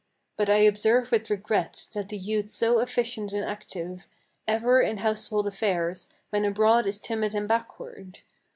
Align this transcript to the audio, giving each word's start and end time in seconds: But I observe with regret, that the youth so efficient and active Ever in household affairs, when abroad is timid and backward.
But 0.35 0.49
I 0.49 0.55
observe 0.57 1.11
with 1.11 1.29
regret, 1.29 1.87
that 1.93 2.09
the 2.09 2.17
youth 2.17 2.49
so 2.49 2.79
efficient 2.79 3.33
and 3.33 3.45
active 3.45 4.07
Ever 4.47 4.81
in 4.81 4.97
household 4.97 5.45
affairs, 5.45 6.11
when 6.31 6.43
abroad 6.43 6.87
is 6.87 6.99
timid 6.99 7.35
and 7.35 7.47
backward. 7.47 8.21